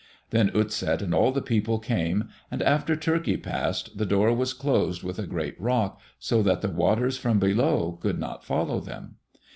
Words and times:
Then 0.31 0.49
Utset 0.55 1.03
and 1.03 1.13
all 1.13 1.31
the 1.31 1.43
people 1.43 1.77
came, 1.77 2.27
and 2.49 2.63
after 2.63 2.95
Turkey 2.95 3.37
passed, 3.37 3.99
the 3.99 4.05
door 4.07 4.33
was 4.33 4.51
closed 4.51 5.03
with 5.03 5.19
a 5.19 5.27
great 5.27 5.61
rock 5.61 6.01
so 6.17 6.41
that 6.41 6.61
the 6.61 6.69
waters 6.69 7.19
from 7.19 7.37
below 7.37 7.99
could 8.01 8.17
not 8.17 8.43
follow 8.43 8.79
them. 8.79 9.17